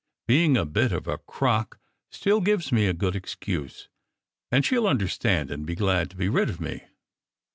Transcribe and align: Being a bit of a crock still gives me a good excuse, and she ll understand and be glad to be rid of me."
Being 0.25 0.57
a 0.57 0.65
bit 0.65 0.91
of 0.93 1.07
a 1.07 1.19
crock 1.19 1.77
still 2.09 2.41
gives 2.41 2.71
me 2.71 2.87
a 2.87 2.91
good 2.93 3.15
excuse, 3.15 3.87
and 4.51 4.65
she 4.65 4.75
ll 4.79 4.87
understand 4.87 5.51
and 5.51 5.63
be 5.63 5.75
glad 5.75 6.09
to 6.09 6.15
be 6.17 6.27
rid 6.27 6.49
of 6.49 6.59
me." 6.59 6.85